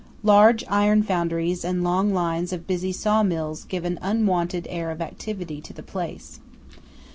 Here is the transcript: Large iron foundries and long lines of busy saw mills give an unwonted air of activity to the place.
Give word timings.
Large 0.23 0.63
iron 0.67 1.03
foundries 1.03 1.63
and 1.63 1.83
long 1.83 2.11
lines 2.11 2.51
of 2.51 2.65
busy 2.65 2.91
saw 2.91 3.21
mills 3.21 3.65
give 3.65 3.85
an 3.85 3.99
unwonted 4.01 4.65
air 4.67 4.89
of 4.89 4.99
activity 4.99 5.61
to 5.61 5.73
the 5.73 5.83
place. 5.83 6.39